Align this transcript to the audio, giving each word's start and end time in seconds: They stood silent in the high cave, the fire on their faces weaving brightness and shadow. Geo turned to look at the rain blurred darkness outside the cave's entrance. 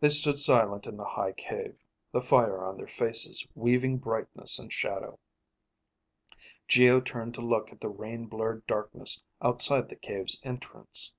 They 0.00 0.10
stood 0.10 0.38
silent 0.38 0.84
in 0.86 0.98
the 0.98 1.06
high 1.06 1.32
cave, 1.32 1.82
the 2.12 2.20
fire 2.20 2.62
on 2.66 2.76
their 2.76 2.86
faces 2.86 3.46
weaving 3.54 3.96
brightness 3.96 4.58
and 4.58 4.70
shadow. 4.70 5.18
Geo 6.66 7.00
turned 7.00 7.32
to 7.36 7.40
look 7.40 7.72
at 7.72 7.80
the 7.80 7.88
rain 7.88 8.26
blurred 8.26 8.66
darkness 8.66 9.22
outside 9.40 9.88
the 9.88 9.96
cave's 9.96 10.38
entrance. 10.44 11.14